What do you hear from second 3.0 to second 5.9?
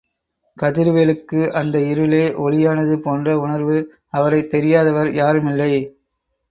போன்ற உணர்வு... அவரைத் தெரியாதவர் யாருமில்லை.